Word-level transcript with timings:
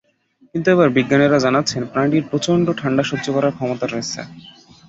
কিন্তু 0.55 0.67
এবার 0.71 0.89
বিজ্ঞানীরা 0.97 1.37
জানাচ্ছেন, 1.39 1.81
প্রাণীটির 1.91 2.29
প্রচণ্ড 2.31 2.65
ঠান্ডা 2.79 3.03
সহ্য 3.09 3.27
করার 3.35 3.55
ক্ষমতা 3.57 3.85
রয়েছে। 3.87 4.19